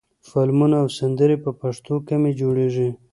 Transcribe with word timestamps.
فلمونه 0.29 0.75
او 0.83 0.87
سندرې 0.99 1.37
په 1.43 1.51
پښتو 1.61 1.93
کمې 2.07 2.31
جوړېږي. 2.39 2.89